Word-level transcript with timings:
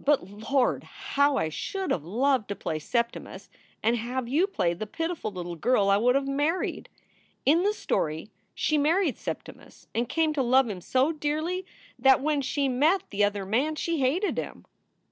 But, 0.00 0.28
Lord! 0.28 0.82
how 0.82 1.36
I 1.36 1.48
should 1.48 1.92
have 1.92 2.02
loved 2.02 2.48
to 2.48 2.56
play 2.56 2.80
Septimus 2.80 3.48
and 3.84 3.96
have 3.96 4.26
you 4.26 4.48
play 4.48 4.74
the 4.74 4.84
pitiful 4.84 5.30
little 5.30 5.54
girl 5.54 5.88
I 5.90 5.96
would 5.96 6.16
have 6.16 6.26
married. 6.26 6.88
In 7.46 7.62
the 7.62 7.72
story 7.72 8.32
she 8.52 8.76
married 8.76 9.16
Septimus 9.16 9.86
and 9.94 10.08
came 10.08 10.32
to 10.32 10.42
love 10.42 10.68
him 10.68 10.80
so 10.80 11.12
dearly 11.12 11.64
that 12.00 12.20
when 12.20 12.40
she 12.42 12.68
met 12.68 13.04
the 13.10 13.22
other 13.22 13.46
man 13.46 13.76
she 13.76 14.00
hated 14.00 14.36
him." 14.38 14.66